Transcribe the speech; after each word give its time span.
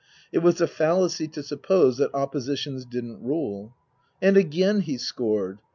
It 0.31 0.39
was 0.39 0.59
a 0.59 0.65
fallacy 0.67 1.27
to 1.27 1.43
suppose 1.43 1.97
that 1.97 2.15
Oppositions 2.15 2.85
didn't 2.85 3.21
rule. 3.21 3.75
And 4.19 4.35
again 4.35 4.79
he 4.79 4.97
scored. 4.97 5.59